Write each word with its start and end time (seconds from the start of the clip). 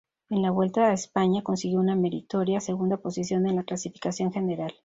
En 0.31 0.41
la 0.41 0.49
Vuelta 0.49 0.87
a 0.87 0.93
España 0.93 1.43
consiguió 1.43 1.77
una 1.79 1.95
meritoria 1.95 2.59
segunda 2.59 2.97
posición 2.97 3.45
en 3.45 3.57
la 3.57 3.63
clasificación 3.63 4.33
general. 4.33 4.73